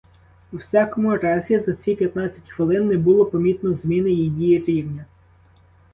[0.53, 5.05] У всякому разі за ці п'ятнадцять хвилин не було помітно зміни її рівня.